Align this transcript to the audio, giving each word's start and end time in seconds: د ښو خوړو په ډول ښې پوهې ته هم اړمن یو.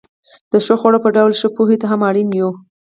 د 0.51 0.53
ښو 0.65 0.75
خوړو 0.81 0.99
په 1.05 1.09
ډول 1.15 1.31
ښې 1.39 1.47
پوهې 1.55 1.75
ته 1.81 1.85
هم 1.91 2.01
اړمن 2.09 2.29
یو. 2.39 2.49